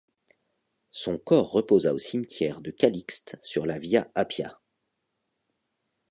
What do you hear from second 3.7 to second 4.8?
via Appia.